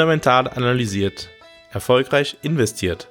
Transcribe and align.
Fundamental 0.00 0.48
analysiert. 0.48 1.28
Erfolgreich 1.72 2.38
investiert. 2.40 3.10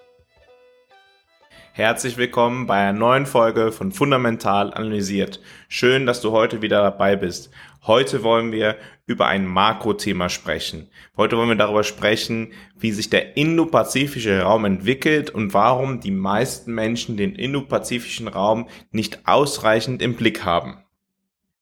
Herzlich 1.71 2.18
willkommen 2.18 2.66
bei 2.66 2.77
einer 2.77 2.98
neuen 2.98 3.27
Folge 3.27 3.71
von 3.71 3.91
Fundamental 3.91 4.73
analysiert. 4.73 5.39
Schön, 5.67 6.07
dass 6.07 6.20
du 6.20 6.31
heute 6.31 6.63
wieder 6.63 6.81
dabei 6.81 7.16
bist. 7.16 7.52
Heute 7.86 8.23
wollen 8.23 8.52
wir 8.52 8.75
über 9.05 9.27
ein 9.27 9.45
Makrothema 9.45 10.30
sprechen. 10.30 10.89
Heute 11.16 11.38
wollen 11.38 11.49
wir 11.49 11.55
darüber 11.55 11.84
sprechen, 11.84 12.54
wie 12.75 12.91
sich 12.91 13.12
der 13.12 13.38
indopazifische 13.38 14.41
Raum 14.41 14.66
entwickelt 14.66 15.30
und 15.30 15.53
warum 15.53 15.99
die 15.99 16.09
meisten 16.09 16.73
Menschen 16.73 17.17
den 17.17 17.35
indopazifischen 17.35 18.27
Raum 18.27 18.67
nicht 18.90 19.27
ausreichend 19.27 20.02
im 20.02 20.16
Blick 20.16 20.44
haben. 20.44 20.84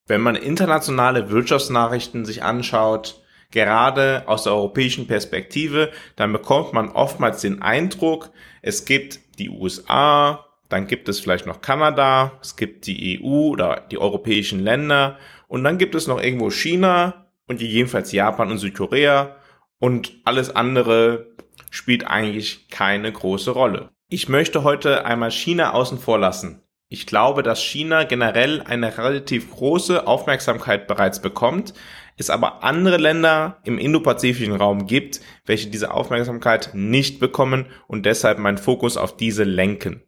Wenn 0.06 0.22
man 0.22 0.38
internationale 0.38 1.30
Wirtschaftsnachrichten 1.30 2.24
sich 2.24 2.44
anschaut, 2.44 3.22
gerade 3.52 4.24
aus 4.28 4.44
der 4.44 4.54
europäischen 4.54 5.08
Perspektive, 5.08 5.92
dann 6.16 6.34
bekommt 6.34 6.74
man 6.74 6.90
oftmals 6.90 7.42
den 7.42 7.62
Eindruck, 7.62 8.32
es 8.62 8.86
gibt 8.86 9.20
die 9.40 9.50
USA, 9.50 10.46
dann 10.70 10.88
gibt 10.88 11.08
es 11.08 11.20
vielleicht 11.20 11.46
noch 11.46 11.62
Kanada, 11.62 12.34
es 12.42 12.56
gibt 12.56 12.88
die 12.88 13.22
EU 13.22 13.50
oder 13.50 13.88
die 13.90 13.98
europäischen 13.98 14.60
Länder 14.60 15.18
und 15.48 15.64
dann 15.64 15.78
gibt 15.78 15.96
es 15.96 16.08
noch 16.08 16.22
irgendwo 16.22 16.52
China 16.52 17.28
und 17.48 17.62
jedenfalls 17.62 18.12
Japan 18.12 18.52
und 18.52 18.58
Südkorea 18.58 19.38
und 19.80 20.16
alles 20.26 20.54
andere 20.56 21.28
spielt 21.72 22.06
eigentlich 22.06 22.70
keine 22.70 23.12
große 23.12 23.52
Rolle. 23.52 23.90
Ich 24.10 24.30
möchte 24.30 24.64
heute 24.64 25.06
einmal 25.06 25.32
China 25.32 25.74
außen 25.74 26.00
vor 26.00 26.20
lassen. 26.20 26.62
Ich 26.90 27.06
glaube, 27.06 27.44
dass 27.44 27.62
China 27.62 28.06
generell 28.06 28.62
eine 28.62 28.98
relativ 28.98 29.52
große 29.52 30.08
Aufmerksamkeit 30.08 30.88
bereits 30.88 31.22
bekommt, 31.22 31.74
es 32.16 32.30
aber 32.30 32.64
andere 32.64 32.98
Länder 32.98 33.60
im 33.66 33.78
indopazifischen 33.78 34.56
Raum 34.56 34.88
gibt, 34.88 35.20
welche 35.46 35.70
diese 35.70 35.94
Aufmerksamkeit 35.94 36.72
nicht 36.74 37.20
bekommen 37.20 37.66
und 37.88 38.06
deshalb 38.06 38.40
meinen 38.40 38.58
Fokus 38.58 38.96
auf 38.96 39.18
diese 39.18 39.44
lenken. 39.44 40.02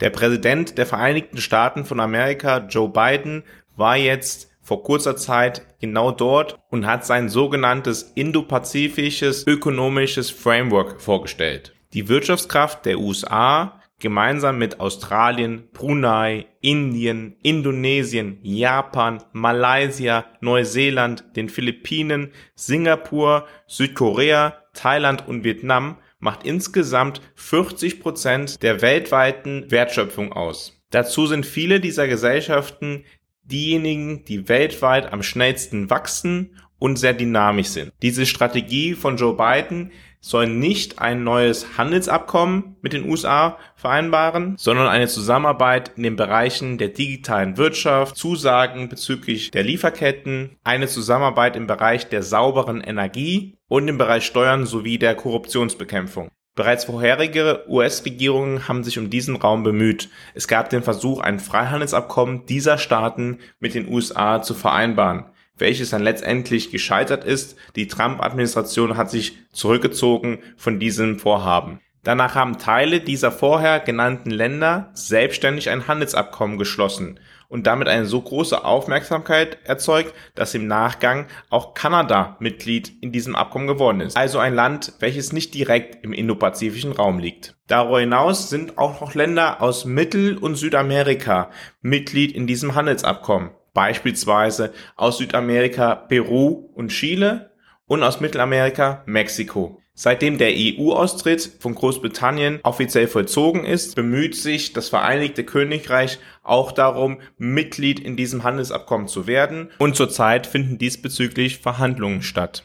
Der 0.00 0.10
Präsident 0.10 0.76
der 0.76 0.86
Vereinigten 0.86 1.38
Staaten 1.38 1.86
von 1.86 2.00
Amerika, 2.00 2.66
Joe 2.68 2.90
Biden, 2.90 3.44
war 3.74 3.96
jetzt 3.96 4.50
vor 4.60 4.82
kurzer 4.82 5.16
Zeit 5.16 5.62
genau 5.80 6.10
dort 6.10 6.58
und 6.70 6.86
hat 6.86 7.06
sein 7.06 7.28
sogenanntes 7.28 8.12
indopazifisches 8.14 9.46
ökonomisches 9.46 10.30
Framework 10.30 11.00
vorgestellt. 11.00 11.74
Die 11.92 12.08
Wirtschaftskraft 12.08 12.86
der 12.86 12.98
USA 12.98 13.80
gemeinsam 13.98 14.58
mit 14.58 14.80
Australien, 14.80 15.68
Brunei, 15.72 16.46
Indien, 16.60 17.36
Indonesien, 17.42 18.38
Japan, 18.42 19.22
Malaysia, 19.32 20.26
Neuseeland, 20.40 21.24
den 21.36 21.48
Philippinen, 21.48 22.32
Singapur, 22.54 23.46
Südkorea, 23.66 24.58
Thailand 24.74 25.26
und 25.26 25.44
Vietnam 25.44 25.98
macht 26.18 26.44
insgesamt 26.44 27.20
40 27.34 28.00
Prozent 28.00 28.62
der 28.62 28.82
weltweiten 28.82 29.70
Wertschöpfung 29.70 30.32
aus. 30.32 30.82
Dazu 30.90 31.26
sind 31.26 31.44
viele 31.44 31.80
dieser 31.80 32.08
Gesellschaften 32.08 33.04
diejenigen, 33.42 34.24
die 34.24 34.48
weltweit 34.48 35.12
am 35.12 35.22
schnellsten 35.22 35.90
wachsen 35.90 36.56
und 36.84 36.96
sehr 36.96 37.14
dynamisch 37.14 37.68
sind. 37.68 37.94
Diese 38.02 38.26
Strategie 38.26 38.92
von 38.92 39.16
Joe 39.16 39.34
Biden 39.34 39.90
soll 40.20 40.48
nicht 40.48 40.98
ein 40.98 41.24
neues 41.24 41.78
Handelsabkommen 41.78 42.76
mit 42.82 42.92
den 42.92 43.08
USA 43.08 43.56
vereinbaren, 43.74 44.56
sondern 44.58 44.88
eine 44.88 45.08
Zusammenarbeit 45.08 45.92
in 45.96 46.02
den 46.02 46.16
Bereichen 46.16 46.76
der 46.76 46.88
digitalen 46.88 47.56
Wirtschaft, 47.56 48.18
Zusagen 48.18 48.90
bezüglich 48.90 49.50
der 49.50 49.62
Lieferketten, 49.62 50.58
eine 50.62 50.86
Zusammenarbeit 50.86 51.56
im 51.56 51.66
Bereich 51.66 52.10
der 52.10 52.22
sauberen 52.22 52.82
Energie 52.82 53.56
und 53.66 53.88
im 53.88 53.96
Bereich 53.96 54.26
Steuern 54.26 54.66
sowie 54.66 54.98
der 54.98 55.14
Korruptionsbekämpfung. 55.14 56.28
Bereits 56.54 56.84
vorherige 56.84 57.64
US-Regierungen 57.66 58.68
haben 58.68 58.84
sich 58.84 58.98
um 58.98 59.08
diesen 59.08 59.36
Raum 59.36 59.62
bemüht. 59.62 60.10
Es 60.34 60.48
gab 60.48 60.68
den 60.68 60.82
Versuch, 60.82 61.20
ein 61.20 61.40
Freihandelsabkommen 61.40 62.44
dieser 62.44 62.76
Staaten 62.76 63.38
mit 63.58 63.74
den 63.74 63.88
USA 63.88 64.42
zu 64.42 64.52
vereinbaren 64.52 65.24
welches 65.58 65.90
dann 65.90 66.02
letztendlich 66.02 66.70
gescheitert 66.70 67.24
ist. 67.24 67.56
Die 67.76 67.86
Trump-Administration 67.86 68.96
hat 68.96 69.10
sich 69.10 69.38
zurückgezogen 69.52 70.38
von 70.56 70.78
diesem 70.80 71.18
Vorhaben. 71.18 71.80
Danach 72.04 72.34
haben 72.34 72.58
Teile 72.58 73.00
dieser 73.00 73.32
vorher 73.32 73.80
genannten 73.80 74.30
Länder 74.30 74.90
selbstständig 74.92 75.70
ein 75.70 75.88
Handelsabkommen 75.88 76.58
geschlossen 76.58 77.18
und 77.48 77.66
damit 77.66 77.88
eine 77.88 78.04
so 78.04 78.20
große 78.20 78.62
Aufmerksamkeit 78.62 79.58
erzeugt, 79.64 80.12
dass 80.34 80.54
im 80.54 80.66
Nachgang 80.66 81.26
auch 81.48 81.72
Kanada 81.72 82.36
Mitglied 82.40 82.92
in 83.00 83.10
diesem 83.10 83.34
Abkommen 83.34 83.66
geworden 83.66 84.00
ist. 84.00 84.18
Also 84.18 84.38
ein 84.38 84.54
Land, 84.54 84.92
welches 84.98 85.32
nicht 85.32 85.54
direkt 85.54 86.04
im 86.04 86.12
indopazifischen 86.12 86.92
Raum 86.92 87.18
liegt. 87.18 87.56
Darüber 87.68 88.00
hinaus 88.00 88.50
sind 88.50 88.76
auch 88.76 89.00
noch 89.00 89.14
Länder 89.14 89.62
aus 89.62 89.86
Mittel- 89.86 90.36
und 90.36 90.56
Südamerika 90.56 91.50
Mitglied 91.80 92.32
in 92.32 92.46
diesem 92.46 92.74
Handelsabkommen 92.74 93.50
beispielsweise 93.74 94.72
aus 94.96 95.18
Südamerika 95.18 95.94
Peru 95.94 96.70
und 96.74 96.88
Chile 96.88 97.50
und 97.86 98.02
aus 98.02 98.20
Mittelamerika 98.20 99.02
Mexiko. 99.04 99.80
Seitdem 99.96 100.38
der 100.38 100.50
EU-Austritt 100.52 101.58
von 101.60 101.76
Großbritannien 101.76 102.58
offiziell 102.64 103.06
vollzogen 103.06 103.64
ist, 103.64 103.94
bemüht 103.94 104.34
sich 104.34 104.72
das 104.72 104.88
Vereinigte 104.88 105.44
Königreich 105.44 106.18
auch 106.42 106.72
darum, 106.72 107.20
Mitglied 107.38 108.00
in 108.00 108.16
diesem 108.16 108.42
Handelsabkommen 108.42 109.06
zu 109.06 109.28
werden 109.28 109.70
und 109.78 109.94
zurzeit 109.94 110.48
finden 110.48 110.78
diesbezüglich 110.78 111.58
Verhandlungen 111.58 112.22
statt. 112.22 112.64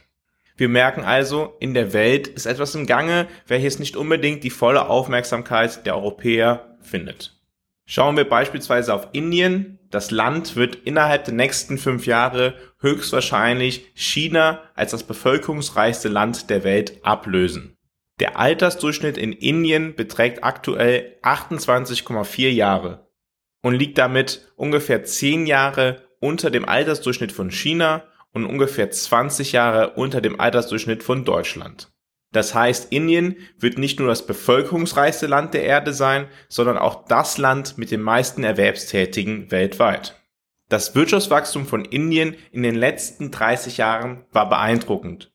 Wir 0.57 0.69
merken 0.69 1.03
also, 1.03 1.55
in 1.59 1.73
der 1.73 1.93
Welt 1.93 2.27
ist 2.27 2.45
etwas 2.45 2.75
im 2.75 2.85
Gange, 2.85 3.27
welches 3.47 3.79
nicht 3.79 3.95
unbedingt 3.95 4.43
die 4.43 4.49
volle 4.49 4.89
Aufmerksamkeit 4.89 5.85
der 5.85 5.95
Europäer 5.95 6.77
findet. 6.81 7.39
Schauen 7.85 8.17
wir 8.17 8.27
beispielsweise 8.27 8.93
auf 8.93 9.07
Indien. 9.13 9.78
Das 9.91 10.11
Land 10.11 10.55
wird 10.55 10.75
innerhalb 10.75 11.25
der 11.25 11.33
nächsten 11.33 11.77
fünf 11.77 12.05
Jahre 12.05 12.53
höchstwahrscheinlich 12.79 13.91
China 13.95 14.61
als 14.75 14.91
das 14.91 15.03
bevölkerungsreichste 15.03 16.09
Land 16.09 16.50
der 16.50 16.63
Welt 16.63 17.00
ablösen. 17.03 17.75
Der 18.19 18.38
Altersdurchschnitt 18.38 19.17
in 19.17 19.33
Indien 19.33 19.95
beträgt 19.95 20.44
aktuell 20.44 21.17
28,4 21.23 22.50
Jahre 22.50 23.07
und 23.61 23.73
liegt 23.73 23.97
damit 23.97 24.51
ungefähr 24.55 25.03
10 25.03 25.47
Jahre 25.47 26.03
unter 26.19 26.51
dem 26.51 26.67
Altersdurchschnitt 26.67 27.31
von 27.31 27.50
China 27.50 28.03
und 28.33 28.45
ungefähr 28.45 28.91
20 28.91 29.53
Jahre 29.53 29.94
unter 29.94 30.21
dem 30.21 30.39
Altersdurchschnitt 30.39 31.01
von 31.01 31.25
Deutschland. 31.25 31.91
Das 32.31 32.53
heißt, 32.53 32.91
Indien 32.91 33.38
wird 33.57 33.78
nicht 33.78 34.00
nur 34.00 34.07
das 34.07 34.25
bevölkerungsreichste 34.25 35.25
Land 35.25 35.53
der 35.53 35.63
Erde 35.63 35.94
sein, 35.94 36.28
sondern 36.47 36.78
auch 36.78 37.06
das 37.06 37.38
Land 37.38 37.78
mit 37.78 37.90
den 37.90 38.01
meisten 38.01 38.44
Erwerbstätigen 38.44 39.50
weltweit. 39.51 40.16
Das 40.69 40.94
Wirtschaftswachstum 40.94 41.66
von 41.66 41.84
Indien 41.84 42.35
in 42.51 42.62
den 42.62 42.75
letzten 42.75 43.31
30 43.31 43.78
Jahren 43.78 44.25
war 44.31 44.47
beeindruckend. 44.47 45.31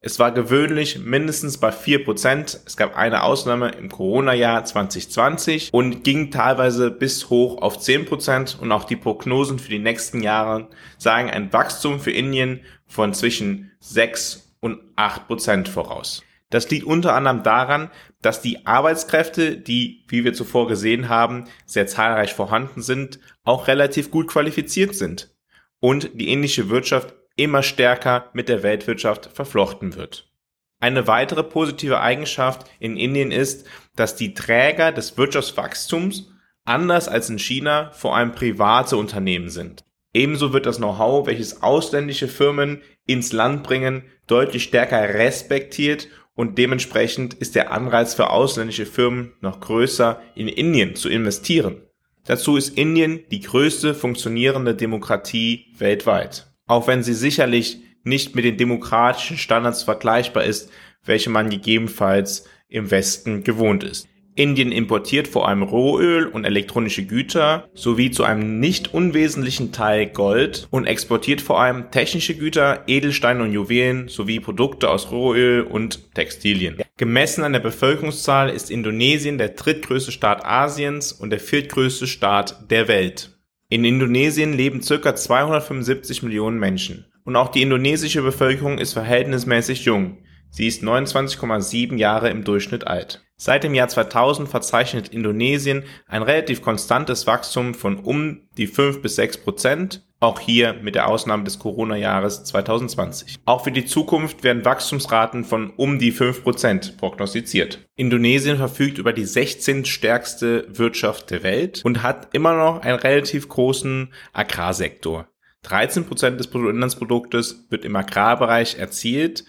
Es 0.00 0.20
war 0.20 0.30
gewöhnlich 0.30 1.00
mindestens 1.00 1.58
bei 1.58 1.70
4%, 1.70 2.60
es 2.64 2.76
gab 2.76 2.96
eine 2.96 3.24
Ausnahme 3.24 3.70
im 3.70 3.90
Corona-Jahr 3.90 4.64
2020 4.64 5.74
und 5.74 6.04
ging 6.04 6.30
teilweise 6.30 6.92
bis 6.92 7.28
hoch 7.28 7.60
auf 7.60 7.78
10% 7.78 8.60
und 8.60 8.70
auch 8.70 8.84
die 8.84 8.94
Prognosen 8.94 9.58
für 9.58 9.70
die 9.70 9.80
nächsten 9.80 10.22
Jahre 10.22 10.68
sagen 10.96 11.28
ein 11.28 11.52
Wachstum 11.52 11.98
für 11.98 12.12
Indien 12.12 12.60
von 12.86 13.14
zwischen 13.14 13.72
6 13.80 14.54
und 14.60 14.80
8% 14.96 15.66
voraus. 15.66 16.22
Das 16.50 16.70
liegt 16.70 16.84
unter 16.84 17.14
anderem 17.14 17.42
daran, 17.42 17.90
dass 18.22 18.40
die 18.40 18.66
Arbeitskräfte, 18.66 19.56
die, 19.56 20.04
wie 20.08 20.24
wir 20.24 20.32
zuvor 20.32 20.68
gesehen 20.68 21.08
haben, 21.08 21.44
sehr 21.64 21.86
zahlreich 21.86 22.34
vorhanden 22.34 22.82
sind, 22.82 23.18
auch 23.42 23.66
relativ 23.66 24.10
gut 24.10 24.28
qualifiziert 24.28 24.94
sind 24.94 25.34
und 25.80 26.10
die 26.14 26.32
indische 26.32 26.68
Wirtschaft 26.68 27.14
immer 27.36 27.62
stärker 27.62 28.30
mit 28.32 28.48
der 28.48 28.62
Weltwirtschaft 28.62 29.30
verflochten 29.32 29.94
wird. 29.94 30.30
Eine 30.78 31.06
weitere 31.06 31.42
positive 31.42 32.00
Eigenschaft 32.00 32.66
in 32.78 32.96
Indien 32.96 33.30
ist, 33.32 33.66
dass 33.96 34.14
die 34.14 34.34
Träger 34.34 34.92
des 34.92 35.16
Wirtschaftswachstums 35.16 36.30
anders 36.64 37.08
als 37.08 37.30
in 37.30 37.38
China 37.38 37.90
vor 37.92 38.16
allem 38.16 38.32
private 38.32 38.96
Unternehmen 38.96 39.48
sind. 39.48 39.84
Ebenso 40.12 40.52
wird 40.52 40.66
das 40.66 40.78
Know-how, 40.78 41.26
welches 41.26 41.62
ausländische 41.62 42.28
Firmen 42.28 42.82
ins 43.06 43.32
Land 43.32 43.62
bringen, 43.62 44.04
deutlich 44.26 44.64
stärker 44.64 45.14
respektiert 45.14 46.08
und 46.36 46.58
dementsprechend 46.58 47.34
ist 47.34 47.56
der 47.56 47.72
Anreiz 47.72 48.14
für 48.14 48.30
ausländische 48.30 48.86
Firmen 48.86 49.32
noch 49.40 49.58
größer, 49.58 50.20
in 50.36 50.46
Indien 50.46 50.94
zu 50.94 51.08
investieren. 51.08 51.82
Dazu 52.26 52.56
ist 52.56 52.76
Indien 52.76 53.20
die 53.30 53.40
größte 53.40 53.94
funktionierende 53.94 54.74
Demokratie 54.74 55.66
weltweit. 55.78 56.46
Auch 56.66 56.86
wenn 56.86 57.02
sie 57.02 57.14
sicherlich 57.14 57.78
nicht 58.04 58.36
mit 58.36 58.44
den 58.44 58.56
demokratischen 58.56 59.38
Standards 59.38 59.82
vergleichbar 59.82 60.44
ist, 60.44 60.70
welche 61.04 61.30
man 61.30 61.50
gegebenenfalls 61.50 62.44
im 62.68 62.90
Westen 62.90 63.42
gewohnt 63.42 63.82
ist. 63.82 64.06
Indien 64.36 64.70
importiert 64.70 65.28
vor 65.28 65.48
allem 65.48 65.62
Rohöl 65.62 66.26
und 66.26 66.44
elektronische 66.44 67.06
Güter 67.06 67.68
sowie 67.72 68.10
zu 68.10 68.22
einem 68.22 68.60
nicht 68.60 68.92
unwesentlichen 68.92 69.72
Teil 69.72 70.06
Gold 70.06 70.68
und 70.70 70.84
exportiert 70.84 71.40
vor 71.40 71.58
allem 71.58 71.90
technische 71.90 72.34
Güter, 72.34 72.84
Edelsteine 72.86 73.42
und 73.42 73.52
Juwelen 73.52 74.08
sowie 74.08 74.38
Produkte 74.38 74.90
aus 74.90 75.10
Rohöl 75.10 75.62
und 75.62 76.14
Textilien. 76.14 76.76
Gemessen 76.98 77.44
an 77.44 77.54
der 77.54 77.60
Bevölkerungszahl 77.60 78.50
ist 78.50 78.70
Indonesien 78.70 79.38
der 79.38 79.48
drittgrößte 79.48 80.12
Staat 80.12 80.44
Asiens 80.44 81.12
und 81.12 81.30
der 81.30 81.40
viertgrößte 81.40 82.06
Staat 82.06 82.70
der 82.70 82.88
Welt. 82.88 83.38
In 83.70 83.84
Indonesien 83.84 84.52
leben 84.52 84.80
ca. 84.80 85.16
275 85.16 86.22
Millionen 86.22 86.58
Menschen. 86.58 87.06
Und 87.24 87.34
auch 87.36 87.48
die 87.48 87.62
indonesische 87.62 88.22
Bevölkerung 88.22 88.78
ist 88.78 88.92
verhältnismäßig 88.92 89.84
jung. 89.84 90.18
Sie 90.50 90.68
ist 90.68 90.82
29,7 90.84 91.96
Jahre 91.96 92.30
im 92.30 92.44
Durchschnitt 92.44 92.86
alt. 92.86 93.25
Seit 93.38 93.64
dem 93.64 93.74
Jahr 93.74 93.88
2000 93.88 94.48
verzeichnet 94.48 95.08
Indonesien 95.08 95.84
ein 96.06 96.22
relativ 96.22 96.62
konstantes 96.62 97.26
Wachstum 97.26 97.74
von 97.74 97.98
um 97.98 98.40
die 98.56 98.66
5 98.66 99.02
bis 99.02 99.16
6 99.16 99.38
Prozent, 99.38 100.06
auch 100.20 100.40
hier 100.40 100.72
mit 100.72 100.94
der 100.94 101.06
Ausnahme 101.06 101.44
des 101.44 101.58
Corona-Jahres 101.58 102.44
2020. 102.44 103.36
Auch 103.44 103.64
für 103.64 103.72
die 103.72 103.84
Zukunft 103.84 104.42
werden 104.42 104.64
Wachstumsraten 104.64 105.44
von 105.44 105.70
um 105.76 105.98
die 105.98 106.12
5 106.12 106.44
Prozent 106.44 106.96
prognostiziert. 106.96 107.86
Indonesien 107.94 108.56
verfügt 108.56 108.96
über 108.96 109.12
die 109.12 109.26
16 109.26 109.84
stärkste 109.84 110.66
Wirtschaft 110.70 111.30
der 111.30 111.42
Welt 111.42 111.82
und 111.84 112.02
hat 112.02 112.28
immer 112.32 112.54
noch 112.56 112.80
einen 112.80 112.98
relativ 112.98 113.50
großen 113.50 114.14
Agrarsektor. 114.32 115.28
13 115.66 116.06
Prozent 116.06 116.38
des 116.38 116.46
Bruttoinlandsproduktes 116.46 117.66
wird 117.70 117.84
im 117.84 117.96
Agrarbereich 117.96 118.78
erzielt 118.78 119.44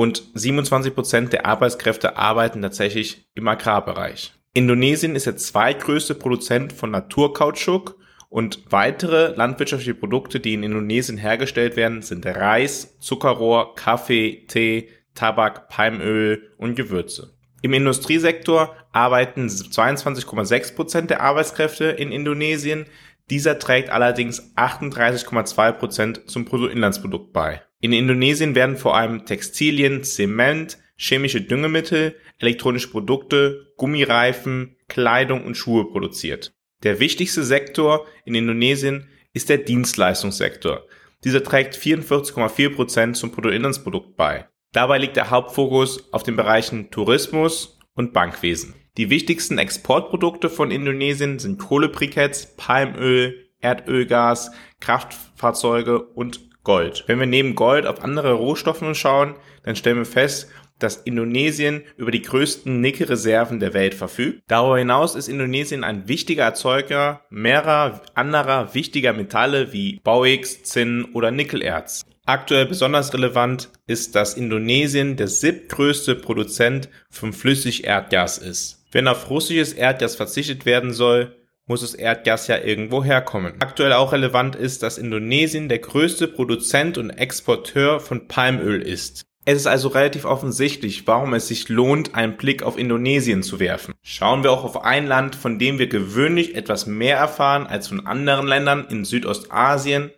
und 0.00 0.22
27 0.32 0.94
Prozent 0.94 1.34
der 1.34 1.44
Arbeitskräfte 1.44 2.16
arbeiten 2.16 2.62
tatsächlich 2.62 3.26
im 3.34 3.46
Agrarbereich. 3.46 4.32
Indonesien 4.54 5.14
ist 5.14 5.26
der 5.26 5.36
zweitgrößte 5.36 6.14
Produzent 6.14 6.72
von 6.72 6.90
Naturkautschuk 6.90 7.98
und 8.30 8.64
weitere 8.70 9.34
landwirtschaftliche 9.36 9.92
Produkte, 9.92 10.40
die 10.40 10.54
in 10.54 10.62
Indonesien 10.62 11.18
hergestellt 11.18 11.76
werden, 11.76 12.00
sind 12.00 12.24
Reis, 12.24 12.98
Zuckerrohr, 13.00 13.74
Kaffee, 13.74 14.46
Tee, 14.48 14.88
Tabak, 15.14 15.68
Palmöl 15.68 16.50
und 16.56 16.76
Gewürze. 16.76 17.34
Im 17.60 17.74
Industriesektor 17.74 18.74
arbeiten 18.92 19.48
22,6 19.48 20.76
Prozent 20.76 21.10
der 21.10 21.20
Arbeitskräfte 21.20 21.84
in 21.84 22.10
Indonesien. 22.10 22.86
Dieser 23.28 23.58
trägt 23.58 23.90
allerdings 23.90 24.56
38,2 24.56 25.72
Prozent 25.72 26.22
zum 26.24 26.46
Bruttoinlandsprodukt 26.46 27.34
bei. 27.34 27.60
In 27.80 27.92
Indonesien 27.94 28.54
werden 28.54 28.76
vor 28.76 28.96
allem 28.96 29.24
Textilien, 29.24 30.04
Zement, 30.04 30.78
chemische 30.96 31.40
Düngemittel, 31.40 32.14
elektronische 32.38 32.90
Produkte, 32.90 33.72
Gummireifen, 33.76 34.76
Kleidung 34.88 35.44
und 35.44 35.56
Schuhe 35.56 35.90
produziert. 35.90 36.52
Der 36.82 37.00
wichtigste 37.00 37.42
Sektor 37.42 38.06
in 38.24 38.34
Indonesien 38.34 39.08
ist 39.32 39.48
der 39.48 39.58
Dienstleistungssektor. 39.58 40.84
Dieser 41.24 41.42
trägt 41.42 41.74
44,4 41.74 42.74
Prozent 42.74 43.16
zum 43.16 43.30
Bruttoinlandsprodukt 43.30 44.16
bei. 44.16 44.46
Dabei 44.72 44.98
liegt 44.98 45.16
der 45.16 45.30
Hauptfokus 45.30 46.12
auf 46.12 46.22
den 46.22 46.36
Bereichen 46.36 46.90
Tourismus 46.90 47.78
und 47.94 48.12
Bankwesen. 48.12 48.74
Die 48.96 49.08
wichtigsten 49.08 49.58
Exportprodukte 49.58 50.50
von 50.50 50.70
Indonesien 50.70 51.38
sind 51.38 51.58
Kohlebriketts, 51.58 52.56
Palmöl, 52.56 53.50
Erdölgas, 53.60 54.50
Kraftfahrzeuge 54.80 56.02
und 56.02 56.49
Gold. 56.64 57.04
Wenn 57.06 57.18
wir 57.18 57.26
neben 57.26 57.54
Gold 57.54 57.86
auf 57.86 58.02
andere 58.02 58.32
Rohstoffe 58.32 58.84
schauen, 58.94 59.34
dann 59.62 59.76
stellen 59.76 59.98
wir 59.98 60.04
fest, 60.04 60.48
dass 60.78 60.96
Indonesien 60.96 61.82
über 61.96 62.10
die 62.10 62.22
größten 62.22 62.80
Nickelreserven 62.80 63.60
der 63.60 63.74
Welt 63.74 63.94
verfügt. 63.94 64.42
Darüber 64.48 64.78
hinaus 64.78 65.14
ist 65.14 65.28
Indonesien 65.28 65.84
ein 65.84 66.08
wichtiger 66.08 66.44
Erzeuger 66.44 67.22
mehrerer 67.30 68.02
anderer 68.14 68.74
wichtiger 68.74 69.12
Metalle 69.12 69.72
wie 69.72 70.00
Bauxit, 70.02 70.66
Zinn 70.66 71.06
oder 71.12 71.30
Nickelerz. 71.30 72.04
Aktuell 72.26 72.66
besonders 72.66 73.12
relevant 73.12 73.70
ist, 73.86 74.14
dass 74.14 74.34
Indonesien 74.34 75.16
der 75.16 75.28
siebtgrößte 75.28 76.14
Produzent 76.14 76.88
von 77.10 77.32
Flüssigerdgas 77.32 78.38
ist. 78.38 78.84
Wenn 78.92 79.08
auf 79.08 79.30
russisches 79.30 79.72
Erdgas 79.72 80.16
verzichtet 80.16 80.66
werden 80.66 80.92
soll, 80.92 81.36
muss 81.70 81.82
das 81.82 81.94
Erdgas 81.94 82.48
ja 82.48 82.58
irgendwo 82.58 83.04
herkommen. 83.04 83.54
Aktuell 83.60 83.92
auch 83.92 84.10
relevant 84.10 84.56
ist, 84.56 84.82
dass 84.82 84.98
Indonesien 84.98 85.68
der 85.68 85.78
größte 85.78 86.26
Produzent 86.26 86.98
und 86.98 87.10
Exporteur 87.10 88.00
von 88.00 88.26
Palmöl 88.26 88.82
ist. 88.82 89.22
Es 89.44 89.56
ist 89.56 89.66
also 89.68 89.86
relativ 89.86 90.24
offensichtlich, 90.24 91.06
warum 91.06 91.32
es 91.32 91.46
sich 91.46 91.68
lohnt, 91.68 92.16
einen 92.16 92.36
Blick 92.36 92.64
auf 92.64 92.76
Indonesien 92.76 93.44
zu 93.44 93.60
werfen. 93.60 93.94
Schauen 94.02 94.42
wir 94.42 94.50
auch 94.50 94.64
auf 94.64 94.82
ein 94.82 95.06
Land, 95.06 95.36
von 95.36 95.60
dem 95.60 95.78
wir 95.78 95.86
gewöhnlich 95.86 96.56
etwas 96.56 96.86
mehr 96.86 97.16
erfahren 97.16 97.68
als 97.68 97.86
von 97.86 98.04
anderen 98.04 98.48
Ländern 98.48 98.88
in 98.90 99.04
Südostasien, 99.04 100.10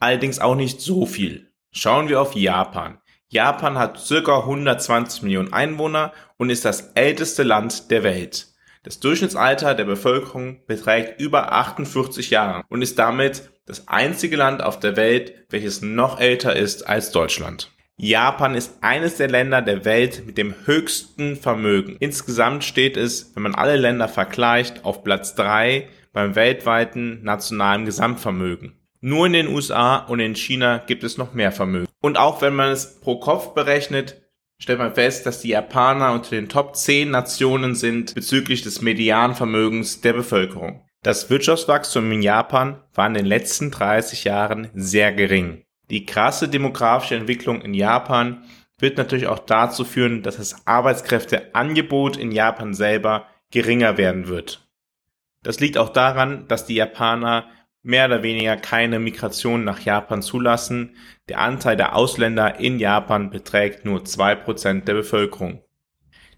allerdings 0.00 0.40
auch 0.40 0.56
nicht 0.56 0.80
so 0.80 1.06
viel. 1.06 1.52
Schauen 1.70 2.08
wir 2.08 2.20
auf 2.20 2.34
Japan. 2.34 2.98
Japan 3.28 3.78
hat 3.78 4.04
ca. 4.08 4.38
120 4.38 5.22
Millionen 5.22 5.52
Einwohner 5.52 6.12
und 6.36 6.50
ist 6.50 6.64
das 6.64 6.90
älteste 6.94 7.44
Land 7.44 7.92
der 7.92 8.02
Welt. 8.02 8.55
Das 8.86 9.00
Durchschnittsalter 9.00 9.74
der 9.74 9.84
Bevölkerung 9.84 10.60
beträgt 10.68 11.20
über 11.20 11.50
48 11.50 12.30
Jahre 12.30 12.62
und 12.68 12.82
ist 12.82 13.00
damit 13.00 13.50
das 13.66 13.88
einzige 13.88 14.36
Land 14.36 14.62
auf 14.62 14.78
der 14.78 14.94
Welt, 14.94 15.34
welches 15.50 15.82
noch 15.82 16.20
älter 16.20 16.54
ist 16.54 16.88
als 16.88 17.10
Deutschland. 17.10 17.72
Japan 17.96 18.54
ist 18.54 18.78
eines 18.82 19.16
der 19.16 19.26
Länder 19.26 19.60
der 19.60 19.84
Welt 19.84 20.24
mit 20.24 20.38
dem 20.38 20.54
höchsten 20.66 21.34
Vermögen. 21.34 21.96
Insgesamt 21.98 22.62
steht 22.62 22.96
es, 22.96 23.32
wenn 23.34 23.42
man 23.42 23.56
alle 23.56 23.74
Länder 23.74 24.06
vergleicht, 24.06 24.84
auf 24.84 25.02
Platz 25.02 25.34
3 25.34 25.88
beim 26.12 26.36
weltweiten 26.36 27.24
nationalen 27.24 27.86
Gesamtvermögen. 27.86 28.78
Nur 29.00 29.26
in 29.26 29.32
den 29.32 29.48
USA 29.48 29.96
und 29.96 30.20
in 30.20 30.36
China 30.36 30.78
gibt 30.78 31.02
es 31.02 31.18
noch 31.18 31.34
mehr 31.34 31.50
Vermögen. 31.50 31.88
Und 32.00 32.18
auch 32.18 32.40
wenn 32.40 32.54
man 32.54 32.70
es 32.70 33.00
pro 33.00 33.18
Kopf 33.18 33.52
berechnet, 33.52 34.22
stellt 34.58 34.78
man 34.78 34.94
fest, 34.94 35.26
dass 35.26 35.40
die 35.40 35.50
Japaner 35.50 36.12
unter 36.12 36.30
den 36.30 36.48
Top 36.48 36.76
10 36.76 37.10
Nationen 37.10 37.74
sind 37.74 38.14
bezüglich 38.14 38.62
des 38.62 38.82
Medianvermögens 38.82 40.00
der 40.00 40.12
Bevölkerung. 40.12 40.82
Das 41.02 41.30
Wirtschaftswachstum 41.30 42.10
in 42.10 42.22
Japan 42.22 42.82
war 42.94 43.06
in 43.06 43.14
den 43.14 43.26
letzten 43.26 43.70
30 43.70 44.24
Jahren 44.24 44.70
sehr 44.74 45.12
gering. 45.12 45.62
Die 45.90 46.04
krasse 46.04 46.48
demografische 46.48 47.14
Entwicklung 47.14 47.60
in 47.60 47.74
Japan 47.74 48.42
wird 48.78 48.98
natürlich 48.98 49.28
auch 49.28 49.38
dazu 49.38 49.84
führen, 49.84 50.22
dass 50.22 50.36
das 50.36 50.66
Arbeitskräfteangebot 50.66 52.16
in 52.16 52.32
Japan 52.32 52.74
selber 52.74 53.28
geringer 53.50 53.96
werden 53.96 54.26
wird. 54.26 54.68
Das 55.42 55.60
liegt 55.60 55.78
auch 55.78 55.90
daran, 55.90 56.48
dass 56.48 56.66
die 56.66 56.74
Japaner 56.74 57.48
mehr 57.86 58.06
oder 58.06 58.24
weniger 58.24 58.56
keine 58.56 58.98
Migration 58.98 59.62
nach 59.62 59.78
Japan 59.78 60.20
zulassen. 60.20 60.96
Der 61.28 61.38
Anteil 61.38 61.76
der 61.76 61.94
Ausländer 61.94 62.58
in 62.58 62.80
Japan 62.80 63.30
beträgt 63.30 63.84
nur 63.84 64.04
zwei 64.04 64.34
Prozent 64.34 64.88
der 64.88 64.94
Bevölkerung. 64.94 65.62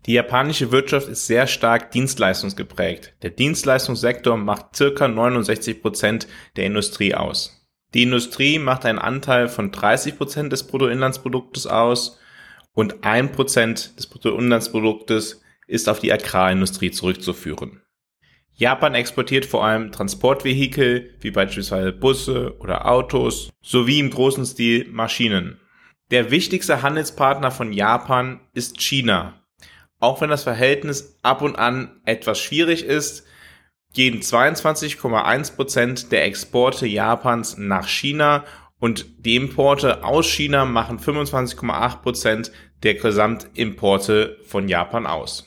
Die 0.05 0.13
japanische 0.13 0.73
Wirtschaft 0.73 1.09
ist 1.09 1.27
sehr 1.27 1.47
stark 1.47 1.91
dienstleistungsgeprägt. 1.91 3.15
Der 3.23 3.31
Dienstleistungssektor 3.31 4.37
macht 4.37 4.77
circa 4.77 5.09
69 5.09 5.81
Prozent 5.81 6.29
der 6.57 6.67
Industrie 6.67 7.15
aus. 7.15 7.67
Die 7.95 8.03
Industrie 8.03 8.59
macht 8.59 8.85
einen 8.85 8.99
Anteil 8.99 9.49
von 9.49 9.73
30 9.73 10.19
Prozent 10.19 10.53
des 10.53 10.67
Bruttoinlandsproduktes 10.67 11.67
aus 11.67 12.21
und 12.75 13.01
1% 13.01 13.97
des 13.97 14.07
Bruttoinlandsproduktes 14.07 15.41
ist 15.67 15.89
auf 15.89 15.99
die 15.99 16.13
Agrarindustrie 16.13 16.91
zurückzuführen. 16.91 17.81
Japan 18.59 18.97
exportiert 18.97 19.47
vor 19.47 19.65
allem 19.65 19.93
Transportvehikel 19.93 21.15
wie 21.21 21.31
beispielsweise 21.31 21.93
Busse 21.93 22.59
oder 22.59 22.91
Autos 22.91 23.51
sowie 23.63 24.01
im 24.01 24.11
großen 24.11 24.45
Stil 24.45 24.89
Maschinen. 24.91 25.61
Der 26.11 26.33
wichtigste 26.33 26.83
Handelspartner 26.83 27.53
von 27.53 27.73
Japan 27.73 28.41
ist 28.55 28.81
China. 28.81 29.35
Auch 30.01 30.21
wenn 30.21 30.31
das 30.31 30.43
Verhältnis 30.43 31.21
ab 31.23 31.41
und 31.43 31.57
an 31.57 32.01
etwas 32.05 32.41
schwierig 32.41 32.85
ist, 32.85 33.25
gehen 33.95 34.23
22,1 34.23 35.55
Prozent 35.55 36.11
der 36.11 36.25
Exporte 36.25 36.87
Japans 36.87 37.59
nach 37.59 37.87
China 37.87 38.45
und 38.81 39.25
die 39.25 39.37
Importe 39.37 40.03
aus 40.03 40.27
China 40.27 40.65
machen 40.65 40.99
25,8 40.99 42.03
Prozent 42.03 42.53
der 42.83 42.95
Gesamtimporte 42.95 44.39
von 44.45 44.67
Japan 44.67 45.07
aus. 45.07 45.47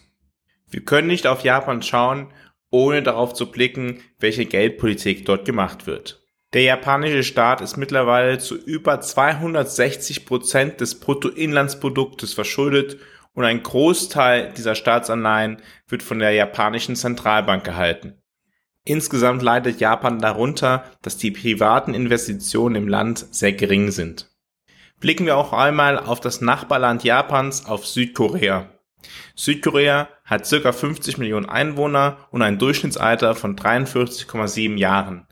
Wir 0.70 0.86
können 0.86 1.08
nicht 1.08 1.28
auf 1.28 1.44
Japan 1.44 1.82
schauen 1.82 2.28
ohne 2.72 3.04
darauf 3.04 3.34
zu 3.34 3.52
blicken, 3.52 4.00
welche 4.20 4.46
Geldpolitik 4.46 5.26
dort 5.26 5.46
gemacht 5.46 5.86
wird. 5.86 6.22
Der 6.54 6.64
japanische 6.64 7.24
Staat 7.24 7.62
ist 7.62 7.78
mittlerweile 7.78 8.40
zu 8.40 8.56
über 8.56 9.00
260 9.00 10.26
Prozent 10.26 10.82
des 10.82 11.00
Bruttoinlandsproduktes 11.00 12.34
verschuldet 12.34 12.98
und 13.34 13.46
ein 13.46 13.64
Großteil 13.64 14.52
dieser 14.58 14.76
Staatsanleihen 14.76 15.62
wird 15.88 16.04
von 16.04 16.20
der 16.20 16.32
japanischen 16.32 16.96
Zentralbank 16.96 17.64
gehalten. 17.64 18.18
Insgesamt 18.84 19.44
leidet 19.44 19.80
Japan 19.80 20.20
darunter, 20.20 20.84
dass 21.02 21.18
die 21.18 21.32
privaten 21.32 21.94
Investitionen 21.94 22.76
im 22.76 22.88
Land 22.88 23.26
sehr 23.32 23.54
gering 23.54 23.92
sind. 23.92 24.30
Blicken 25.00 25.26
wir 25.26 25.38
auch 25.38 25.54
einmal 25.54 25.98
auf 25.98 26.20
das 26.20 26.42
Nachbarland 26.42 27.04
Japans, 27.04 27.66
auf 27.66 27.86
Südkorea. 27.88 28.70
Südkorea 29.36 30.10
hat 30.24 30.46
circa 30.46 30.72
50 30.72 31.18
Millionen 31.18 31.48
Einwohner 31.48 32.28
und 32.32 32.42
ein 32.42 32.58
Durchschnittsalter 32.58 33.36
von 33.36 33.56
43,7 33.56 34.78
Jahren. 34.78 35.28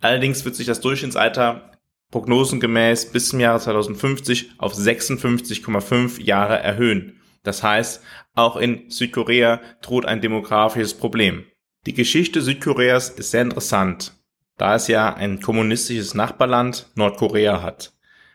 Allerdings 0.00 0.44
wird 0.44 0.56
sich 0.56 0.66
das 0.66 0.80
Durchschnittsalter 0.80 1.72
prognosengemäß 2.10 3.12
bis 3.12 3.28
zum 3.28 3.40
Jahre 3.40 3.60
2050 3.60 4.52
auf 4.58 4.74
56,5 4.74 6.20
Jahre 6.20 6.58
erhöhen. 6.58 7.20
Das 7.42 7.62
heißt, 7.62 8.02
auch 8.34 8.56
in 8.56 8.90
Südkorea 8.90 9.60
droht 9.80 10.06
ein 10.06 10.20
demografisches 10.20 10.94
Problem. 10.94 11.44
Die 11.86 11.94
Geschichte 11.94 12.42
Südkoreas 12.42 13.10
ist 13.10 13.32
sehr 13.32 13.42
interessant, 13.42 14.12
da 14.56 14.76
es 14.76 14.86
ja 14.86 15.14
ein 15.14 15.40
kommunistisches 15.40 16.14
Nachbarland 16.14 16.86
Nordkorea 16.94 17.62
hat. 17.62 17.92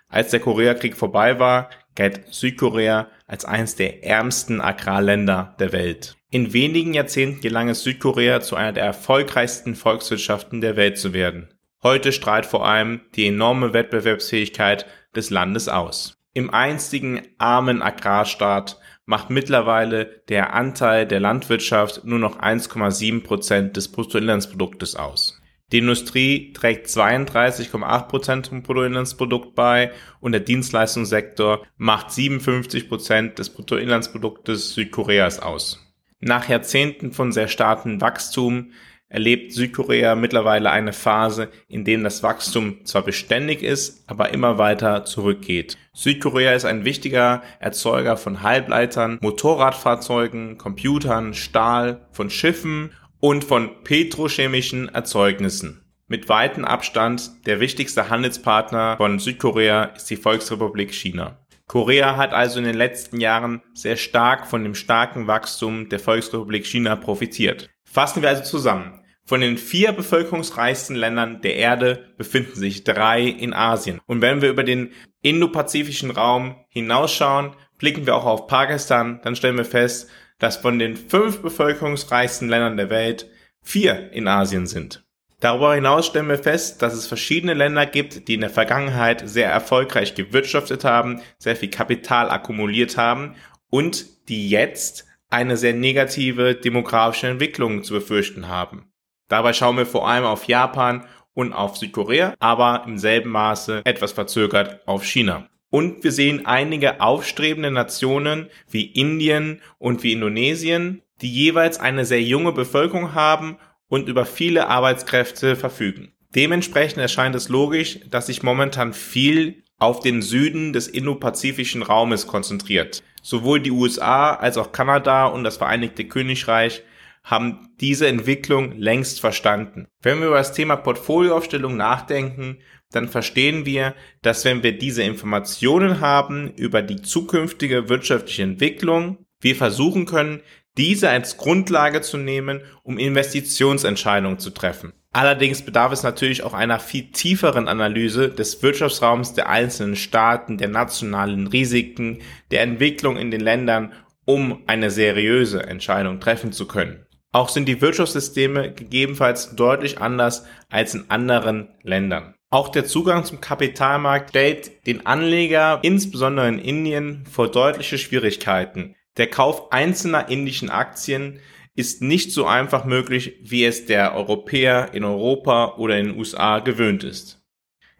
Als 0.09 0.31
der 0.31 0.39
Koreakrieg 0.39 0.97
vorbei 0.97 1.39
war, 1.39 1.69
galt 1.95 2.33
Südkorea 2.33 3.09
als 3.27 3.45
eines 3.45 3.75
der 3.75 4.03
ärmsten 4.03 4.61
Agrarländer 4.61 5.55
der 5.59 5.73
Welt. 5.73 6.15
In 6.31 6.53
wenigen 6.53 6.93
Jahrzehnten 6.93 7.41
gelang 7.41 7.69
es 7.69 7.83
Südkorea 7.83 8.41
zu 8.41 8.55
einer 8.55 8.73
der 8.73 8.85
erfolgreichsten 8.85 9.75
Volkswirtschaften 9.75 10.61
der 10.61 10.75
Welt 10.75 10.97
zu 10.97 11.13
werden. 11.13 11.49
Heute 11.83 12.11
strahlt 12.11 12.45
vor 12.45 12.67
allem 12.67 13.01
die 13.15 13.27
enorme 13.27 13.73
Wettbewerbsfähigkeit 13.73 14.85
des 15.15 15.29
Landes 15.29 15.69
aus. 15.69 16.17
Im 16.33 16.49
einstigen 16.53 17.21
armen 17.37 17.81
Agrarstaat 17.81 18.79
macht 19.05 19.29
mittlerweile 19.29 20.21
der 20.27 20.53
Anteil 20.53 21.07
der 21.07 21.19
Landwirtschaft 21.19 22.03
nur 22.03 22.19
noch 22.19 22.39
1,7 22.39 23.23
Prozent 23.23 23.77
des 23.77 23.91
Bruttoinlandsproduktes 23.91 24.95
aus. 24.95 25.36
Die 25.73 25.79
Industrie 25.79 26.53
trägt 26.53 26.87
32,8 26.87 28.07
Prozent 28.07 28.45
zum 28.45 28.63
Bruttoinlandsprodukt 28.63 29.53
bei 29.53 29.91
und 30.21 30.31
der 30.31 30.39
Dienstleistungssektor 30.39 31.65
macht 31.75 32.11
57 32.11 32.87
Prozent 32.87 33.37
des 33.37 33.49
Bruttoinlandsproduktes 33.49 34.73
Südkoreas 34.75 35.41
aus. 35.41 35.85
Nach 36.21 36.47
Jahrzehnten 36.47 37.11
von 37.11 37.33
sehr 37.33 37.49
starkem 37.49 37.99
Wachstum 37.99 38.71
erlebt 39.09 39.51
Südkorea 39.51 40.15
mittlerweile 40.15 40.71
eine 40.71 40.93
Phase, 40.93 41.49
in 41.67 41.83
dem 41.83 42.03
das 42.03 42.23
Wachstum 42.23 42.85
zwar 42.85 43.03
beständig 43.03 43.61
ist, 43.61 44.03
aber 44.09 44.33
immer 44.33 44.57
weiter 44.57 45.03
zurückgeht. 45.03 45.77
Südkorea 45.93 46.53
ist 46.53 46.65
ein 46.65 46.85
wichtiger 46.85 47.41
Erzeuger 47.59 48.15
von 48.17 48.41
Halbleitern, 48.41 49.17
Motorradfahrzeugen, 49.21 50.57
Computern, 50.57 51.33
Stahl, 51.33 52.07
von 52.11 52.29
Schiffen 52.29 52.91
und 53.19 53.43
von 53.43 53.83
petrochemischen 53.83 54.89
Erzeugnissen. 54.89 55.83
Mit 56.07 56.29
weitem 56.29 56.63
Abstand 56.63 57.45
der 57.45 57.59
wichtigste 57.59 58.09
Handelspartner 58.09 58.95
von 58.97 59.19
Südkorea 59.19 59.85
ist 59.95 60.09
die 60.09 60.15
Volksrepublik 60.15 60.93
China. 60.93 61.37
Korea 61.67 62.15
hat 62.15 62.31
also 62.33 62.59
in 62.59 62.65
den 62.65 62.77
letzten 62.77 63.19
Jahren 63.19 63.61
sehr 63.73 63.97
stark 63.97 64.47
von 64.47 64.63
dem 64.63 64.73
starken 64.73 65.27
Wachstum 65.27 65.89
der 65.89 65.99
Volksrepublik 65.99 66.65
China 66.65 66.95
profitiert. 66.95 67.69
Fassen 67.83 68.21
wir 68.21 68.29
also 68.29 68.43
zusammen. 68.43 69.01
Von 69.25 69.41
den 69.41 69.57
vier 69.57 69.91
bevölkerungsreichsten 69.91 70.95
Ländern 70.95 71.41
der 71.41 71.57
Erde 71.57 72.13
befinden 72.17 72.55
sich 72.55 72.85
drei 72.85 73.23
in 73.23 73.53
Asien. 73.53 73.99
Und 74.05 74.21
wenn 74.21 74.41
wir 74.41 74.49
über 74.49 74.63
den 74.63 74.91
indopazifischen 75.21 76.11
Raum 76.11 76.55
hinausschauen, 76.69 77.53
blicken 77.77 78.05
wir 78.05 78.15
auch 78.15 78.25
auf 78.25 78.47
Pakistan, 78.47 79.19
dann 79.23 79.35
stellen 79.35 79.57
wir 79.57 79.65
fest, 79.65 80.09
dass 80.39 80.57
von 80.57 80.79
den 80.79 80.95
fünf 80.95 81.41
bevölkerungsreichsten 81.41 82.49
Ländern 82.49 82.77
der 82.77 82.89
Welt 82.89 83.29
vier 83.61 84.11
in 84.11 84.27
Asien 84.27 84.67
sind. 84.67 85.03
Darüber 85.39 85.75
hinaus 85.75 86.07
stellen 86.07 86.29
wir 86.29 86.39
fest, 86.39 86.81
dass 86.81 86.93
es 86.93 87.05
verschiedene 87.05 87.53
Länder 87.53 87.85
gibt, 87.85 88.27
die 88.27 88.33
in 88.33 88.41
der 88.41 88.49
Vergangenheit 88.49 89.21
sehr 89.27 89.51
erfolgreich 89.51 90.15
gewirtschaftet 90.15 90.83
haben, 90.83 91.21
sehr 91.37 91.55
viel 91.55 91.69
Kapital 91.69 92.31
akkumuliert 92.31 92.97
haben 92.97 93.35
und 93.69 94.29
die 94.29 94.49
jetzt 94.49 95.05
eine 95.29 95.57
sehr 95.57 95.73
negative 95.73 96.55
demografische 96.55 97.27
Entwicklung 97.27 97.83
zu 97.83 97.93
befürchten 97.93 98.47
haben. 98.47 98.91
Dabei 99.27 99.53
schauen 99.53 99.77
wir 99.77 99.85
vor 99.85 100.07
allem 100.07 100.23
auf 100.23 100.45
Japan 100.45 101.05
und 101.33 101.53
auf 101.53 101.77
Südkorea, 101.77 102.33
aber 102.39 102.83
im 102.87 102.97
selben 102.97 103.29
Maße 103.29 103.81
etwas 103.85 104.13
verzögert 104.13 104.87
auf 104.87 105.03
China. 105.05 105.47
Und 105.69 106.03
wir 106.03 106.11
sehen 106.11 106.45
einige 106.45 107.01
aufstrebende 107.01 107.71
Nationen 107.71 108.47
wie 108.69 108.85
Indien 108.85 109.61
und 109.79 110.03
wie 110.03 110.13
Indonesien, 110.13 111.01
die 111.21 111.31
jeweils 111.31 111.79
eine 111.79 112.05
sehr 112.05 112.21
junge 112.21 112.53
Bevölkerung 112.53 113.13
haben 113.13 113.57
und 113.89 114.07
über 114.07 114.25
viele 114.25 114.67
Arbeitskräfte 114.67 115.55
verfügen. 115.55 116.13
Dementsprechend 116.35 116.99
erscheint 116.99 117.35
es 117.35 117.49
logisch, 117.49 117.99
dass 118.09 118.27
sich 118.27 118.43
momentan 118.43 118.93
viel 118.93 119.63
auf 119.79 119.99
den 119.99 120.21
Süden 120.21 120.73
des 120.73 120.87
indopazifischen 120.87 121.83
Raumes 121.83 122.27
konzentriert. 122.27 123.03
Sowohl 123.21 123.59
die 123.59 123.71
USA 123.71 124.33
als 124.33 124.57
auch 124.57 124.71
Kanada 124.71 125.27
und 125.27 125.43
das 125.43 125.57
Vereinigte 125.57 126.05
Königreich 126.05 126.83
haben 127.23 127.69
diese 127.81 128.07
Entwicklung 128.07 128.71
längst 128.77 129.19
verstanden. 129.19 129.87
Wenn 130.01 130.19
wir 130.19 130.27
über 130.27 130.37
das 130.37 130.53
Thema 130.53 130.77
Portfolioaufstellung 130.77 131.75
nachdenken, 131.75 132.59
dann 132.91 133.09
verstehen 133.09 133.65
wir, 133.65 133.93
dass 134.21 134.45
wenn 134.45 134.63
wir 134.63 134.77
diese 134.77 135.03
Informationen 135.03 135.99
haben 135.99 136.51
über 136.55 136.81
die 136.81 137.01
zukünftige 137.01 137.89
wirtschaftliche 137.89 138.43
Entwicklung, 138.43 139.25
wir 139.41 139.55
versuchen 139.55 140.05
können, 140.05 140.41
diese 140.77 141.09
als 141.09 141.37
Grundlage 141.37 142.01
zu 142.01 142.17
nehmen, 142.17 142.61
um 142.83 142.97
Investitionsentscheidungen 142.97 144.39
zu 144.39 144.51
treffen. 144.51 144.93
Allerdings 145.11 145.63
bedarf 145.63 145.91
es 145.91 146.03
natürlich 146.03 146.43
auch 146.43 146.53
einer 146.53 146.79
viel 146.79 147.11
tieferen 147.11 147.67
Analyse 147.67 148.29
des 148.29 148.61
Wirtschaftsraums 148.61 149.33
der 149.33 149.49
einzelnen 149.49 149.95
Staaten, 149.95 150.57
der 150.57 150.67
nationalen 150.67 151.47
Risiken, 151.47 152.19
der 152.51 152.61
Entwicklung 152.61 153.17
in 153.17 153.31
den 153.31 153.41
Ländern, 153.41 153.93
um 154.25 154.61
eine 154.67 154.91
seriöse 154.91 155.63
Entscheidung 155.63 156.19
treffen 156.19 156.51
zu 156.51 156.67
können. 156.67 157.05
Auch 157.31 157.49
sind 157.49 157.67
die 157.67 157.81
Wirtschaftssysteme 157.81 158.73
gegebenenfalls 158.73 159.55
deutlich 159.55 159.99
anders 159.99 160.45
als 160.69 160.93
in 160.93 161.09
anderen 161.09 161.69
Ländern. 161.81 162.35
Auch 162.49 162.69
der 162.69 162.85
Zugang 162.85 163.25
zum 163.25 163.41
Kapitalmarkt 163.41 164.29
stellt 164.29 164.87
den 164.87 165.05
Anleger, 165.05 165.79
insbesondere 165.81 166.47
in 166.47 166.59
Indien, 166.59 167.25
vor 167.29 167.51
deutliche 167.51 167.97
Schwierigkeiten. 167.97 168.95
Der 169.17 169.27
Kauf 169.27 169.73
einzelner 169.73 170.29
indischen 170.29 170.69
Aktien 170.69 171.41
ist 171.75 172.01
nicht 172.01 172.31
so 172.31 172.45
einfach 172.45 172.85
möglich, 172.85 173.35
wie 173.41 173.65
es 173.65 173.85
der 173.85 174.15
Europäer 174.15 174.93
in 174.93 175.03
Europa 175.03 175.75
oder 175.75 175.97
in 175.97 176.07
den 176.07 176.17
USA 176.17 176.59
gewöhnt 176.59 177.03
ist. 177.03 177.43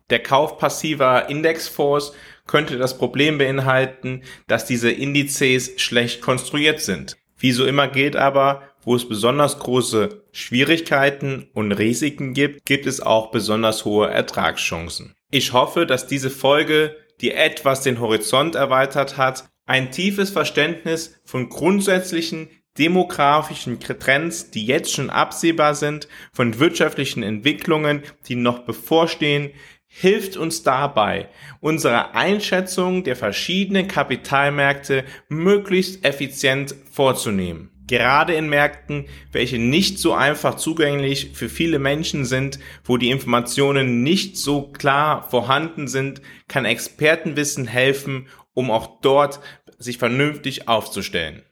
Der 0.10 0.20
Kauf 0.20 0.58
passiver 0.58 1.30
Indexfonds 1.30 2.14
könnte 2.46 2.78
das 2.78 2.98
Problem 2.98 3.38
beinhalten, 3.38 4.24
dass 4.48 4.66
diese 4.66 4.90
Indizes 4.90 5.82
schlecht 5.82 6.22
konstruiert 6.22 6.80
sind. 6.80 7.18
Wie 7.38 7.52
so 7.52 7.66
immer 7.66 7.90
gilt 7.90 8.16
aber, 8.16 8.64
wo 8.82 8.96
es 8.96 9.08
besonders 9.08 9.60
große 9.60 10.24
Schwierigkeiten 10.38 11.50
und 11.54 11.72
Risiken 11.72 12.36
gibt, 12.36 12.64
gibt 12.64 12.86
es 12.86 13.02
auch 13.02 13.32
besonders 13.32 13.86
hohe 13.86 14.08
Ertragschancen. 14.08 15.16
Ich 15.32 15.52
hoffe, 15.52 15.88
dass 15.88 16.06
diese 16.06 16.30
Folge 16.30 16.96
dir 17.22 17.36
etwas 17.36 17.82
den 17.82 18.00
Horizont 18.00 18.54
erweitert 18.54 19.18
hat 19.18 19.50
ein 19.66 19.90
tiefes 19.90 20.30
Verständnis 20.30 21.20
von 21.26 21.50
grundsätzlichen 21.50 22.50
demografischen 22.78 23.80
Trends, 23.80 24.52
die 24.52 24.68
jetzt 24.68 24.94
schon 24.94 25.10
absehbar 25.10 25.74
sind, 25.74 26.08
von 26.32 26.60
wirtschaftlichen 26.60 27.24
Entwicklungen, 27.24 28.04
die 28.28 28.36
noch 28.36 28.60
bevorstehen, 28.60 29.50
hilft 29.88 30.38
uns 30.38 30.62
dabei, 30.62 31.30
unsere 31.62 32.14
Einschätzung 32.14 33.04
der 33.04 33.16
verschiedenen 33.16 33.88
Kapitalmärkte 33.88 35.04
möglichst 35.30 36.06
effizient 36.06 36.76
vorzunehmen. 36.92 37.72
Gerade 37.88 38.34
in 38.36 38.50
Märkten, 38.50 39.06
welche 39.32 39.58
nicht 39.58 39.98
so 39.98 40.14
einfach 40.14 40.56
zugänglich 40.56 41.32
für 41.34 41.48
viele 41.48 41.80
Menschen 41.80 42.26
sind, 42.26 42.60
wo 42.84 42.98
die 42.98 43.10
Informationen 43.10 44.04
nicht 44.04 44.38
so 44.38 44.64
klar 44.64 45.28
vorhanden 45.30 45.88
sind, 45.88 46.22
kann 46.50 46.66
Expertenwissen 46.66 47.66
helfen, 47.66 48.28
um 48.54 48.72
auch 48.72 49.00
dort 49.02 49.40
sich 49.78 49.98
vernünftig 49.98 50.68
aufzustellen. 50.68 51.44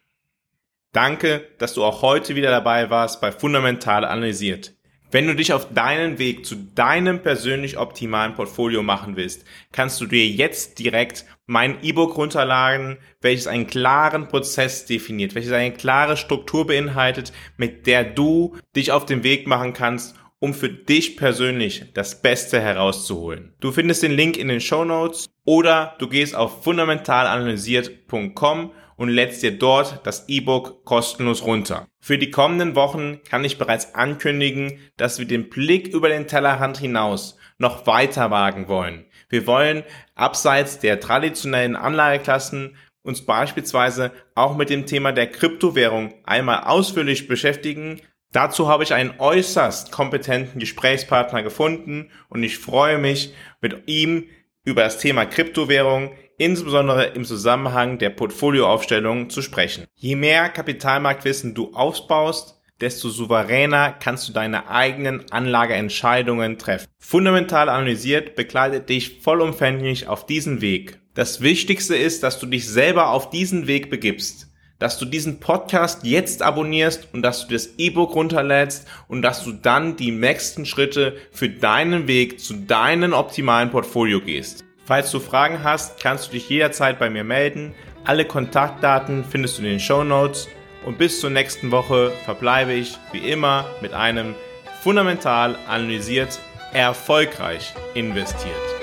Danke, 0.91 1.47
dass 1.57 1.73
du 1.73 1.83
auch 1.83 2.01
heute 2.01 2.35
wieder 2.35 2.51
dabei 2.51 2.89
warst 2.89 3.21
bei 3.21 3.31
Fundamental 3.31 4.05
Analysiert. 4.05 4.73
Wenn 5.11 5.27
du 5.27 5.35
dich 5.35 5.53
auf 5.53 5.71
deinen 5.73 6.17
Weg 6.17 6.45
zu 6.45 6.55
deinem 6.55 7.21
persönlich 7.21 7.77
optimalen 7.77 8.33
Portfolio 8.33 8.83
machen 8.83 9.15
willst, 9.15 9.45
kannst 9.71 10.01
du 10.01 10.07
dir 10.07 10.27
jetzt 10.27 10.79
direkt 10.79 11.25
mein 11.45 11.83
E-Book 11.83 12.17
runterladen, 12.17 12.97
welches 13.21 13.47
einen 13.47 13.67
klaren 13.67 14.27
Prozess 14.27 14.85
definiert, 14.85 15.35
welches 15.35 15.51
eine 15.51 15.73
klare 15.73 16.17
Struktur 16.17 16.67
beinhaltet, 16.67 17.31
mit 17.55 17.87
der 17.87 18.03
du 18.03 18.57
dich 18.75 18.91
auf 18.91 19.05
den 19.05 19.23
Weg 19.23 19.47
machen 19.47 19.73
kannst, 19.73 20.15
um 20.39 20.53
für 20.53 20.69
dich 20.69 21.17
persönlich 21.17 21.85
das 21.93 22.21
Beste 22.21 22.59
herauszuholen. 22.59 23.53
Du 23.59 23.71
findest 23.71 24.03
den 24.03 24.11
Link 24.11 24.37
in 24.37 24.47
den 24.47 24.61
Show 24.61 24.85
Notes 24.85 25.27
oder 25.45 25.95
du 25.99 26.09
gehst 26.09 26.35
auf 26.35 26.63
fundamentalanalysiert.com 26.63 28.71
und 28.97 29.09
lädst 29.09 29.43
dir 29.43 29.57
dort 29.57 30.05
das 30.05 30.27
E-Book 30.27 30.85
kostenlos 30.85 31.43
runter. 31.43 31.87
Für 31.99 32.17
die 32.17 32.31
kommenden 32.31 32.75
Wochen 32.75 33.21
kann 33.23 33.43
ich 33.43 33.57
bereits 33.57 33.95
ankündigen, 33.95 34.79
dass 34.97 35.19
wir 35.19 35.25
den 35.25 35.49
Blick 35.49 35.87
über 35.87 36.09
den 36.09 36.27
Tellerrand 36.27 36.77
hinaus 36.77 37.37
noch 37.57 37.87
weiter 37.87 38.31
wagen 38.31 38.67
wollen. 38.67 39.05
Wir 39.29 39.47
wollen 39.47 39.83
abseits 40.13 40.79
der 40.79 40.99
traditionellen 40.99 41.75
Anlageklassen 41.75 42.75
uns 43.01 43.23
beispielsweise 43.23 44.11
auch 44.33 44.57
mit 44.57 44.69
dem 44.69 44.85
Thema 44.85 45.11
der 45.11 45.27
Kryptowährung 45.27 46.13
einmal 46.23 46.63
ausführlich 46.63 47.27
beschäftigen. 47.27 48.01
Dazu 48.31 48.67
habe 48.67 48.83
ich 48.83 48.93
einen 48.93 49.19
äußerst 49.19 49.91
kompetenten 49.91 50.59
Gesprächspartner 50.59 51.43
gefunden 51.43 52.11
und 52.29 52.43
ich 52.43 52.57
freue 52.57 52.97
mich, 52.97 53.33
mit 53.61 53.83
ihm 53.87 54.25
über 54.65 54.81
das 54.83 54.97
Thema 54.97 55.25
Kryptowährung, 55.25 56.11
insbesondere 56.37 57.05
im 57.05 57.23
Zusammenhang 57.23 57.97
der 57.97 58.09
Portfolioaufstellung 58.09 59.29
zu 59.29 59.41
sprechen. 59.41 59.85
Je 59.95 60.15
mehr 60.15 60.49
Kapitalmarktwissen 60.49 61.53
du 61.53 61.73
aufbaust, 61.73 62.61
desto 62.81 63.07
souveräner 63.09 63.93
kannst 63.93 64.27
du 64.27 64.33
deine 64.33 64.69
eigenen 64.69 65.31
Anlageentscheidungen 65.31 66.57
treffen. 66.57 66.87
Fundamental 66.99 67.69
analysiert 67.69 68.35
begleitet 68.35 68.89
dich 68.89 69.21
vollumfänglich 69.21 70.07
auf 70.07 70.25
diesen 70.25 70.59
Weg. 70.59 70.99
Das 71.13 71.39
Wichtigste 71.39 71.95
ist, 71.95 72.23
dass 72.23 72.39
du 72.39 72.45
dich 72.45 72.67
selber 72.67 73.11
auf 73.11 73.29
diesen 73.29 73.67
Weg 73.67 73.89
begibst 73.89 74.44
dass 74.79 74.97
du 74.97 75.05
diesen 75.05 75.39
Podcast 75.39 76.03
jetzt 76.03 76.41
abonnierst 76.41 77.07
und 77.13 77.21
dass 77.21 77.47
du 77.47 77.53
das 77.53 77.69
E-Book 77.77 78.15
runterlädst 78.15 78.87
und 79.07 79.21
dass 79.21 79.43
du 79.43 79.51
dann 79.51 79.95
die 79.95 80.11
nächsten 80.11 80.65
Schritte 80.65 81.15
für 81.31 81.49
deinen 81.49 82.07
Weg 82.07 82.39
zu 82.39 82.53
deinem 82.53 83.13
optimalen 83.13 83.71
Portfolio 83.71 84.19
gehst. 84.21 84.65
Falls 84.85 85.09
du 85.11 85.19
Fragen 85.19 85.63
hast, 85.63 85.99
kannst 86.01 86.27
du 86.27 86.31
dich 86.33 86.49
jederzeit 86.49 86.99
bei 86.99 87.09
mir 87.09 87.23
melden. 87.23 87.73
Alle 88.03 88.25
Kontaktdaten 88.25 89.23
findest 89.23 89.57
du 89.57 89.63
in 89.63 89.69
den 89.69 89.79
Show 89.79 90.03
Notes 90.03 90.47
und 90.85 90.99
bis 90.99 91.19
zur 91.19 91.31
nächsten 91.31 91.71
Woche 91.71 92.11
verbleibe 92.25 92.73
ich 92.73 92.97
wie 93.11 93.29
immer 93.29 93.65
mit 93.81 93.93
einem 93.93 94.35
fundamental 94.83 95.57
analysiert, 95.67 96.39
erfolgreich 96.73 97.73
investiert. 97.95 98.74